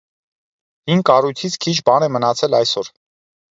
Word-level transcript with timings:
Հին 0.91 1.03
կառույցից 1.09 1.59
քիչ 1.67 1.75
բան 1.91 2.09
է 2.09 2.11
մնացել 2.17 2.59
այսօր։ 2.63 2.93